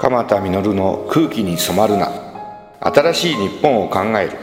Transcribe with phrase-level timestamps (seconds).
[0.00, 2.10] 鎌田実の空気に染まるな。
[2.80, 4.38] 新しい日本を考える。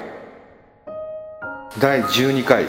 [1.80, 2.66] 第12回。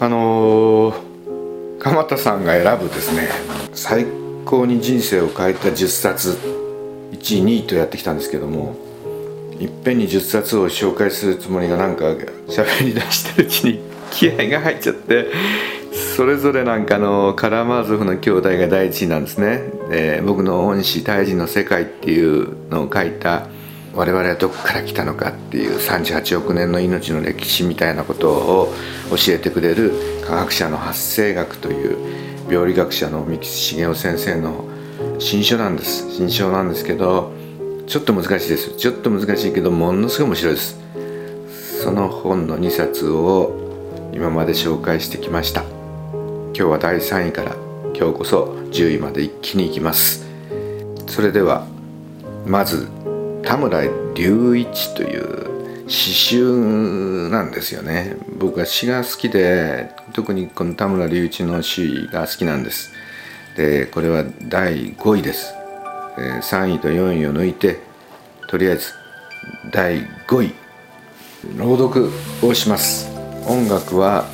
[0.00, 3.30] あのー、鎌田さんが選ぶですね
[3.72, 4.04] 最
[4.44, 6.36] 高に人生を変えた10冊。
[7.12, 8.76] 1位2位とやってきたんですけども
[9.58, 12.04] いっぺんに10冊を紹介するつもりがなんか
[12.48, 15.26] 喋り出してるうちに気合が入っちゃって
[16.16, 23.48] それぞれなんかのカラマーゾフの兄弟が第一なんですね、えー、僕の恩師「胎児の世界」っていうのを書いた
[23.94, 28.74] 我々はどこから来たのかっていう38億年の命の歴史みたいなことを
[29.10, 29.92] 教えてくれる
[30.26, 31.96] 科学者の発生学という
[32.50, 34.64] 病理学者の三木茂雄先生の
[35.18, 36.10] 新書なんです。
[36.10, 37.32] 新書なんですけど
[37.86, 38.76] ちょっと難しいです。
[38.76, 40.80] ちょっと難しいけどものすごい面白いです。
[41.82, 43.63] その本の2冊を
[44.12, 45.62] 今まで紹介してきました。
[45.62, 47.56] 今日は第3位から
[47.96, 50.26] 今日こそ10位まで一気にいきます。
[51.06, 51.66] それでは
[52.46, 52.88] まず
[53.42, 53.82] 田村
[54.14, 58.16] 隆一という詩集なんですよね。
[58.38, 62.92] 僕は詩が好きで特にこの田村隆一の詩が好きなんです。
[63.56, 65.54] でこれは第5位です。
[66.16, 67.80] 3位と4位を抜いて
[68.48, 68.92] とりあえず
[69.72, 70.54] 第5位
[71.56, 72.10] 朗読
[72.42, 73.13] をします。
[73.46, 74.26] 音楽は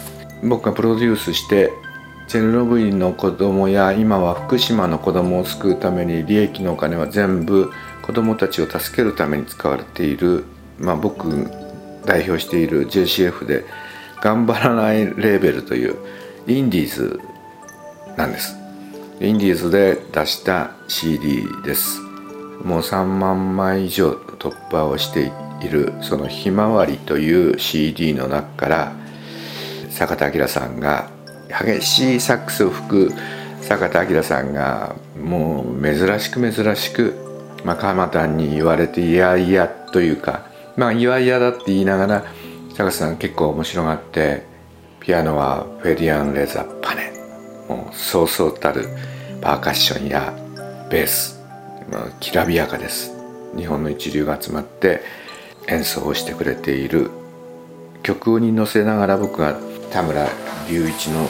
[0.42, 1.72] 僕がプロデュースして
[2.28, 7.72] チェルノブイリの子供や今は福島の子供を救うために利益のお金は全部
[8.02, 10.44] 子供たちを助けるために使われている、
[10.78, 11.50] まあ、僕
[12.04, 13.64] 代表している JCF で
[14.22, 15.96] 頑張らないレーベルという
[16.46, 17.20] インディーズ
[18.16, 18.56] なんです。
[19.20, 22.00] インディーズで出した CD です。
[22.64, 28.99] もう3万枚以上突破をしているその「ひまわり」という CD の中から
[29.90, 31.10] 坂田明さんが
[31.48, 33.12] 激しいサックスを吹く
[33.60, 37.14] 坂田明さんがもう珍しく珍しく、
[37.64, 40.46] まあ、鎌田に言われていやいやというか
[40.76, 42.24] まあいやいやだって言いながら
[42.70, 44.46] 坂田さん結構面白がって
[45.00, 47.12] ピアノはフェディアン・レザー・パネ
[47.68, 48.88] もうそうそうたる
[49.40, 50.34] パーカッションや
[50.90, 51.40] ベース、
[51.90, 53.12] まあ、きらびやかです。
[53.56, 55.00] 日本の一流が集まって
[55.68, 57.10] 演奏をしてくれている。
[58.02, 59.58] 曲に乗せながら僕が
[59.90, 61.28] 田村隆一の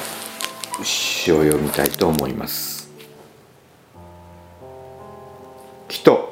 [0.82, 2.90] 詩を読みたいと思います
[5.88, 6.30] 「きと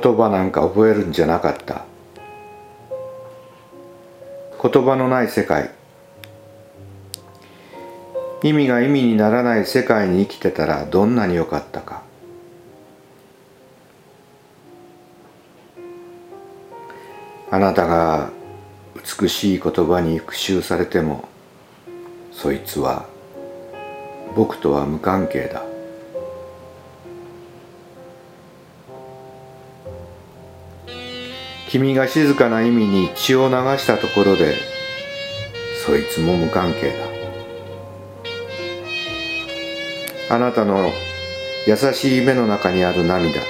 [0.00, 1.84] 言葉なんか覚えるんじゃなかった。
[4.60, 5.70] 言葉のない世界。
[8.42, 12.02] 意味が意味にならない世界に生きてたらどんなによかったか。
[17.54, 18.30] あなたが
[19.20, 21.28] 美しい言葉に復讐されても
[22.32, 23.06] そいつは
[24.34, 25.62] 僕とは無関係だ。
[31.68, 34.56] 君が静かな意味に血を流したところで
[35.86, 36.88] そいつも無関係
[40.28, 40.34] だ。
[40.34, 40.90] あなたの
[41.68, 43.40] 優しい目の中にある涙。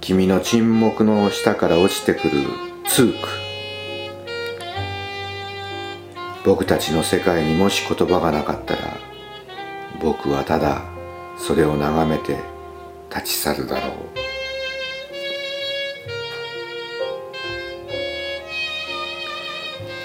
[0.00, 2.42] 君の沈黙の下から落ちてくる
[2.86, 3.28] ツーク
[6.42, 8.96] 僕たちの世界にもし言葉がなかったら
[10.00, 10.84] 僕はただ
[11.36, 12.38] それを眺めて
[13.14, 13.96] 立ち去るだろう。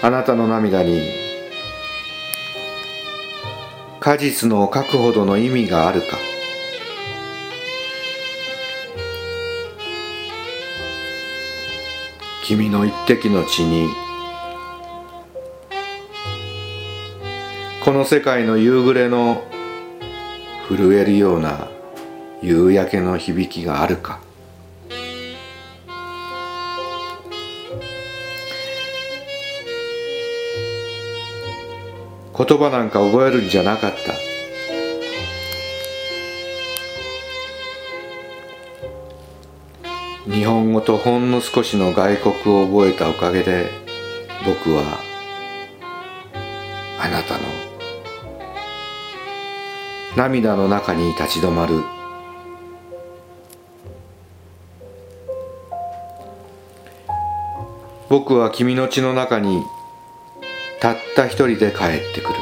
[0.02, 1.10] あなたの涙に
[4.00, 6.35] 果実の書くほどの意味があるか。
[12.48, 13.90] 君の一滴の血に
[17.84, 19.44] この世界の夕暮れの
[20.70, 21.70] 震えるような
[22.44, 24.20] 夕焼けの響きがあるか。
[32.38, 34.25] 言葉なんか覚えるんじゃなかった。
[40.36, 43.70] 日本語とほんの少しの外国を覚えたおかげで
[44.46, 44.84] 僕は
[47.00, 47.44] あなたの
[50.18, 51.82] 涙の中に立ち止まる。
[58.10, 59.64] 僕は君の血の中に
[60.82, 62.36] たった一人で帰ってくる。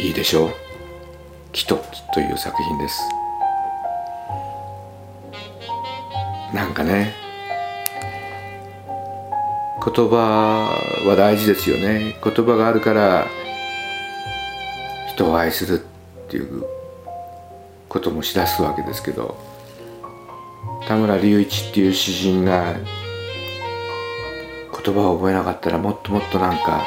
[0.00, 0.54] いいでしょう
[1.52, 3.00] 「キト」という作品です。
[6.54, 7.14] なんかね
[9.84, 10.68] 言葉
[11.06, 12.14] は大事ですよね。
[12.22, 13.26] 言葉があるから
[15.08, 16.64] 人を愛するっていう
[17.88, 19.36] こともしだすわけですけど
[20.86, 22.74] 田村隆一っていう詩人が
[24.84, 26.84] 言葉を覚えなかったらもっともっとなんか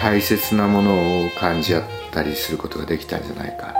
[0.00, 3.79] 大切なものを感じ合ったりすることができたんじゃないか。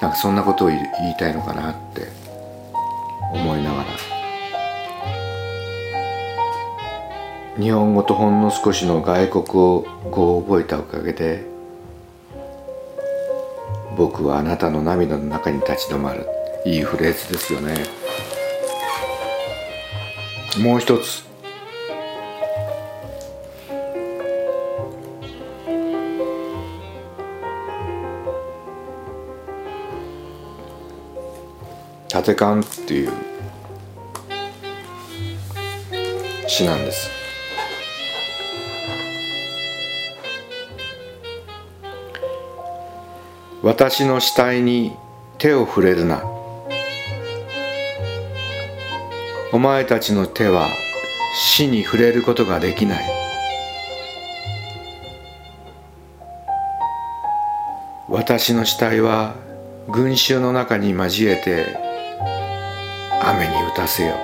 [0.00, 0.80] なんかそんなことを言い
[1.18, 2.08] たいのかなって
[3.32, 3.86] 思いながら。
[7.58, 11.46] 日本語とほんの少しの外国語を覚えたおかげで
[13.96, 16.26] 僕はあなたの涙の中に立ち止まる。
[16.66, 17.74] いいフレーズですよね。
[20.58, 21.25] もう一つ。
[32.16, 33.12] 立て勘っていう
[36.48, 37.10] 詩なんです。
[43.62, 44.96] 私の死体に
[45.36, 46.22] 手を触れるな。
[49.52, 50.68] お前たちの手は
[51.34, 53.04] 死に触れることができない。
[58.08, 59.34] 私の死体は
[59.90, 61.85] 群衆の中に交えて
[63.28, 64.14] 雨に打たせよ。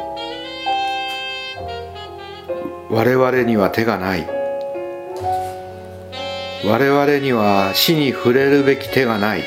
[2.88, 4.28] 我々には手がない。
[6.64, 9.42] 我々には死に触れるべき手がない。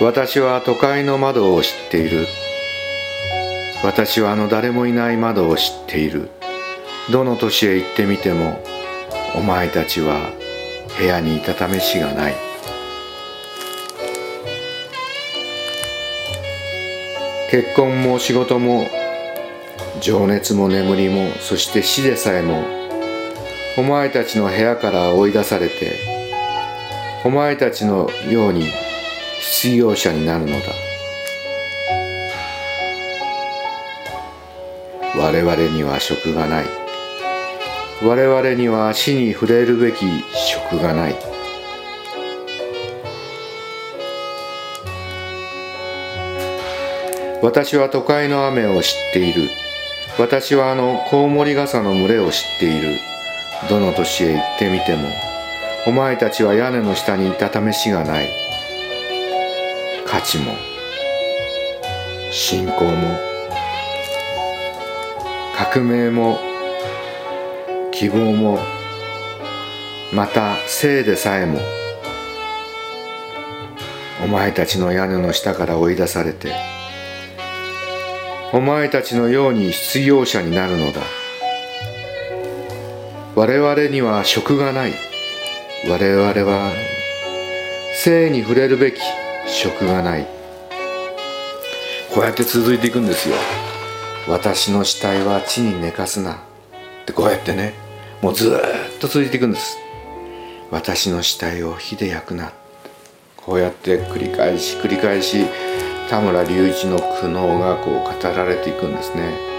[0.00, 2.26] 私は都会の窓を知っている。
[3.82, 6.30] 私はあの誰もいない窓を知っている。
[7.10, 8.62] どの都市へ行ってみても
[9.34, 10.30] お前たちは
[10.96, 12.45] 部屋にいた試しがない。
[17.50, 18.86] 結婚も仕事も
[20.00, 22.64] 情熱も眠りもそして死でさえも
[23.78, 25.72] お前たちの部屋から追い出されて
[27.24, 28.66] お前たちのように
[29.40, 30.58] 失業者になるのだ。
[35.18, 36.64] 我々には職がない。
[38.02, 40.04] 我々には死に触れるべき
[40.34, 41.35] 職がない。
[47.42, 49.48] 私は都会の雨を知っている。
[50.18, 52.96] 私はあのコウモリ傘の群れを知っている。
[53.68, 55.08] どの都市へ行ってみても
[55.86, 58.28] お前たちは屋根の下にいた試しがない。
[60.06, 60.52] 価値も
[62.30, 63.18] 信仰も
[65.56, 66.38] 革命も
[67.92, 68.58] 希望も
[70.12, 71.58] また生でさえも
[74.24, 76.75] お前たちの屋根の下から追い出されて
[78.52, 81.02] お前たちのように失業者になるのだ。
[83.34, 84.92] 我々には職がない。
[85.88, 86.72] 我々は
[88.04, 89.00] 生に触れるべき
[89.48, 90.26] 職がない。
[92.14, 93.34] こうやって続いていくんですよ。
[94.28, 96.34] 私の死体は地に寝かすな。
[96.34, 96.36] っ
[97.04, 97.74] てこうやってね。
[98.22, 99.76] もうずっと続いていくんです。
[100.70, 102.52] 私の死体を火で焼くな。
[103.36, 105.46] こうやって繰り返し繰り返し
[106.08, 109.56] 田村隆一の苦悩がこう語られていくんですね。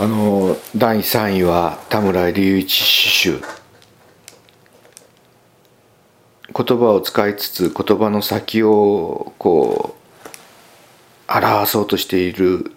[0.00, 3.40] あの第3位は田村隆一詩集
[6.54, 9.96] 言葉を使いつつ言葉の先をこ
[11.28, 12.72] う表そうとしている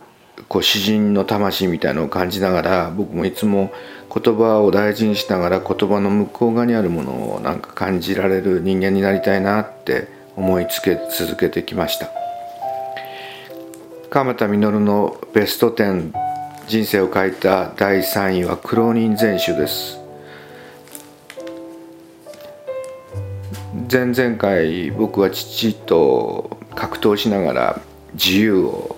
[0.48, 3.72] こう詩人の魂みたいのを感じながら僕もいつも
[4.14, 12.10] 言葉を大事にしながら言葉の向こう側にあるものをなんか感じられる人間になりたいなって思いつけ続けてきました。
[14.10, 16.12] 鎌田実のベスト10
[16.68, 20.00] 人生を書いた第3位は苦労人全集です。
[23.90, 27.82] 前々回僕は父と格闘しながら
[28.14, 28.98] 自由を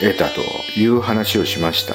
[0.00, 0.40] 得たと
[0.78, 1.94] いう話をしました。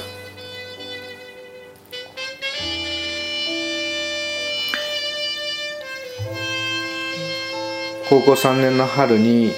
[8.08, 9.52] 高校3年の春に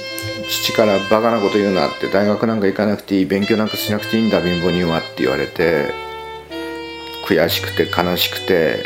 [0.50, 5.94] 父から「バカなこと言うな」って「大学なんか行かなくていい勉強なんかしなくていいんだ貧乏人は」って言われて
[7.26, 8.86] 悔しくて悲しくて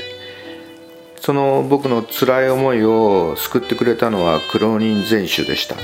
[1.19, 5.75] その僕の辛い思いを救ってくれたのは苦労人全集でした。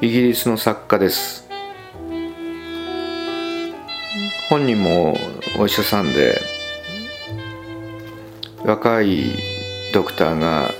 [0.00, 1.43] イギリスの作家です。
[4.54, 5.16] 本人も
[5.58, 6.40] お医者さんで
[8.64, 9.32] 若い
[9.92, 10.70] ドクターが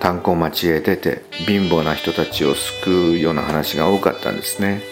[0.00, 4.82] 炭鉱町へ出て貧乏な人たちを救うような話が多かったんですね。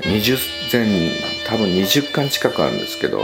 [0.00, 0.36] 20
[0.72, 1.12] 前
[1.46, 3.22] 多分20巻近くあるんですけど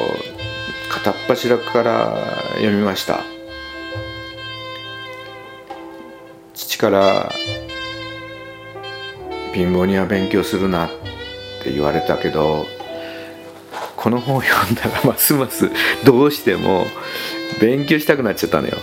[0.90, 3.18] 片っ柱から読みました。
[6.54, 7.32] 父から
[9.52, 10.88] 貧乏には勉強するな
[11.62, 12.66] って言われたけど
[13.96, 15.70] この本を読んだらますます
[16.04, 16.86] どうしても
[17.60, 18.76] 勉強したくなっちゃったのよ。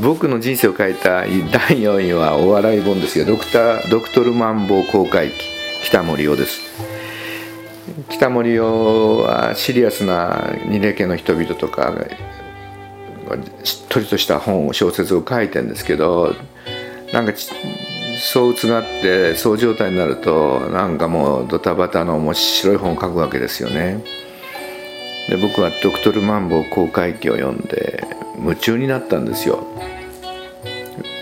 [0.00, 3.24] 僕の人生を書いた第4位はお笑い本ですよ。
[3.24, 5.34] ドクタードクトルマンボウ公開記
[5.82, 6.60] 北森夫です。
[8.08, 11.94] 北森夫はシリアスな二例家の人々とか
[13.62, 16.34] しっとりとした本を小説を書いてるんですけど
[17.12, 17.32] なんか
[18.18, 24.02] 躁うつがってそう状態になるとなんかもうドタバタの面白い本を書くわけですよね
[25.28, 28.06] で僕はドクトル・マンボウ公開記を読んで
[28.38, 29.66] 夢中になったんですよ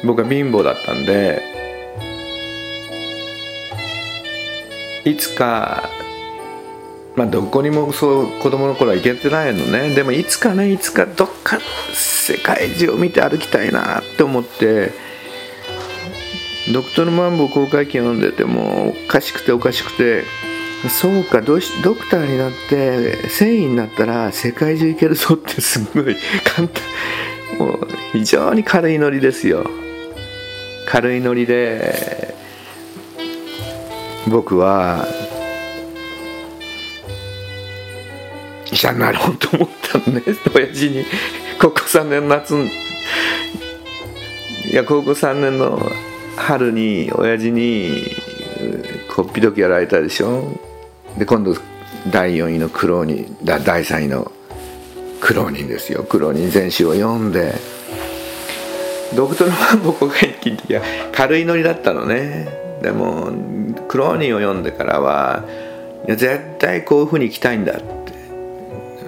[0.04, 1.42] 僕は貧乏だったんで
[5.04, 5.88] いつか
[7.16, 11.58] まあどこにもそう子供の頃は行けてないのねでもいつかねいつかどっか
[11.92, 14.92] 世界中を見て歩きたいなって思って
[16.72, 20.24] ドクトル・マンボ公開記読んでてもおかしくておかしくて。
[20.88, 26.82] そうかドドクターになって繊維になったら世界中行けるぞってすごい簡単。
[27.56, 29.64] もう非常に軽いノリですよ。
[30.88, 32.34] 軽いノリで
[34.26, 35.06] 僕は
[38.72, 41.04] 医者になろうと思ったのね親父に。
[41.60, 42.68] 高校3年夏い
[44.74, 45.80] や高校3年の
[46.36, 48.04] 春に親父に
[49.14, 50.58] こっぴどくやられたでしょ？
[51.18, 51.54] で今度
[52.10, 54.32] 第4位の苦労人第3位の
[55.20, 56.02] 苦労人ですよ。
[56.02, 57.54] 苦労人全集を読んで
[59.14, 62.48] ドクトルマンボコが一気や軽いノリだったのね。
[62.82, 63.30] でも
[63.88, 65.44] 苦労人を読んでからは
[66.06, 68.12] いや絶対こういうふうに生きたいんだって。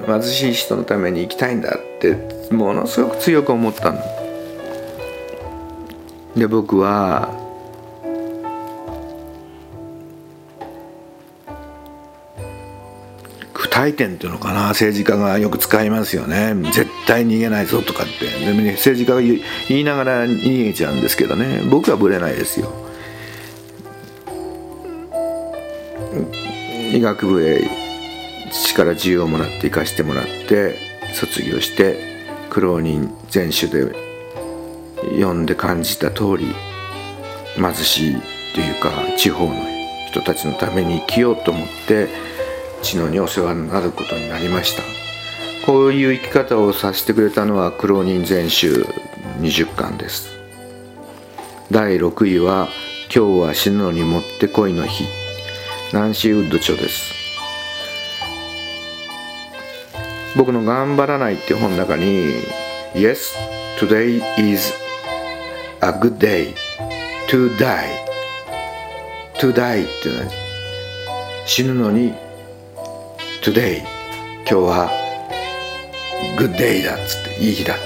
[0.06, 2.14] 貧しい人のために生きたいんだって
[2.52, 3.98] ものすごく強く思ったの。
[6.36, 7.28] で僕は
[13.52, 16.54] 不退転っていうのかな政治家がよく使いますよね。
[16.72, 18.26] 絶対逃げないぞとかって。
[18.44, 21.62] でも、ね、政治家が言いながら逃げちゃうんですけどね。
[21.70, 22.72] 僕はぶれないですよ。
[26.92, 27.68] 医学部へ
[28.52, 30.76] 父から自由をもらって行かしてもらって
[31.14, 31.96] 卒業して
[32.50, 34.03] 苦労人全種で
[35.12, 36.54] 読んで感じた通り
[37.56, 38.16] 貧しい
[38.54, 39.54] というか地方の
[40.08, 42.08] 人たちのために生きようと思って
[42.82, 44.82] 知能にお世話になることになりました。
[45.66, 48.84] こういう生き方をさせてくれたのは苦労人全集
[49.40, 50.28] 20巻です。
[51.70, 52.68] 第6位は
[53.14, 55.04] 「今日は死ぬのにもってこいの日」
[55.94, 57.14] ナンシー・ウッド著です。
[60.36, 62.34] 僕の「頑張らない」っていう本の中に
[62.94, 63.32] 「Yes,
[63.78, 64.83] today is
[65.84, 66.54] a good day
[67.28, 67.90] to die」
[69.36, 70.30] 「to die」っていうのは
[71.44, 72.14] 死ぬのに
[73.44, 73.82] 「today」
[74.48, 74.90] 今日は
[76.40, 77.76] 「good day」だっつっていい日だ。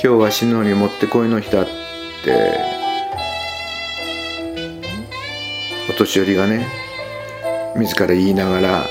[0.00, 2.60] 今日は死ぬのにもってこいの日だって
[5.90, 6.66] お年寄りがね
[7.74, 8.84] 自ら言いながら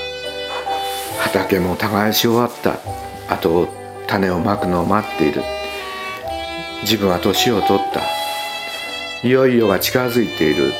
[1.20, 2.80] 畑も耕し終わった。
[3.32, 3.68] あと
[4.06, 5.53] 種をまくのを待っている。
[6.84, 8.02] 自分は年を取った。
[9.26, 10.70] いよいよが近づいている。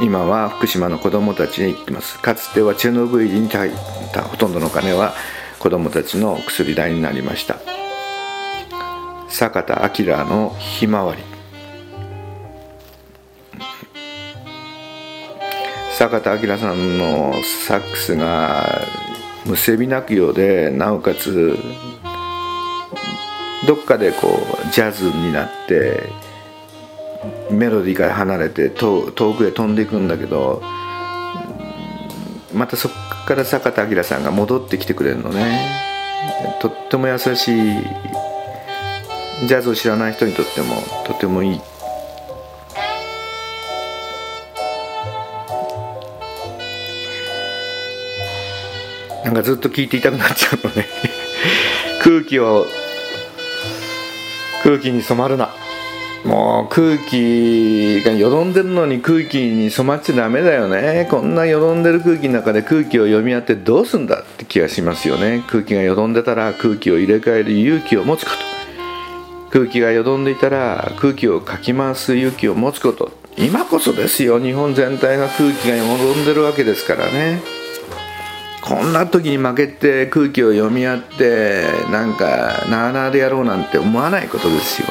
[0.00, 2.18] 今は福島の子どもたちに行ってます。
[2.18, 3.72] かつてはチェルノブイリに入っ
[4.14, 5.12] たほとんどの金は
[5.58, 7.58] 子どもたちの薬代になりました。
[9.28, 11.31] 坂田明のひまわり。
[16.02, 18.80] 坂田明さんのサックスが
[19.46, 21.56] むせび泣くようでなおかつ
[23.68, 26.02] どっかでこうジャズになって
[27.52, 30.60] メロディーから離れて遠くへ飛んでいくんだけど
[32.52, 32.94] またそこ
[33.24, 35.60] から坂田明さんが戻ってきてくれるのね。
[36.60, 37.36] とっても優しい
[39.46, 40.74] ジャズを知らない人にとっても
[41.06, 41.60] とてもいい
[49.32, 50.86] なんかずっと聞いていたくなっちゃうのね。
[52.02, 52.66] 空気を
[54.62, 55.48] 空気に染まるな。
[56.26, 61.08] もう空気がよどんでるのに空気に染まっちゃダメだよね。
[61.10, 65.42] こんなよどんでる空気の中で空気を読み合ってどうすんだって気がしますよね。
[65.48, 68.36] 空気がよどんでたら空気を入れ替える勇気を持つこと。
[69.48, 73.12] 空気がよどんでいたら空気をかき回す勇気を持つこと。
[73.38, 74.38] 今こそですよ。
[74.38, 77.61] 日本全体が空気がよどんでるわけですからね。
[78.62, 84.88] こんな時に負けて空気を読み合ってなんかなあなあでやろうなんて思わないことですよ。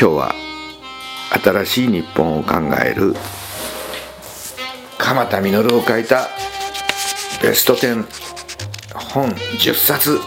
[0.00, 0.34] 今日は
[1.42, 2.54] 新しい日本を考
[2.84, 3.14] える
[4.96, 6.28] 鎌田稔を書いた
[7.42, 8.04] ベスト10
[9.12, 10.20] 本10冊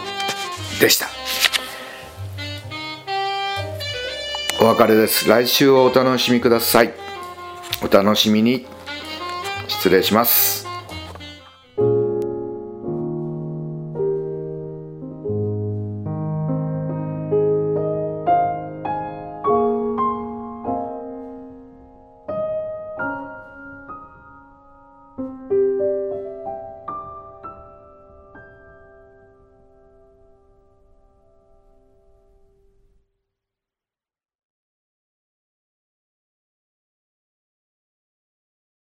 [0.80, 1.08] でした。
[4.60, 5.28] お別れです。
[5.28, 7.11] 来週をお楽しみください。
[7.82, 8.66] お楽しみに。
[9.68, 10.71] 失礼します。